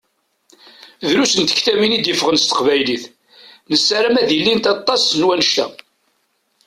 [1.09, 3.03] Drus n tektabin i d-yeffɣen s teqbaylit,
[3.71, 5.67] nessaram ad ilint aṭas n wannect-a.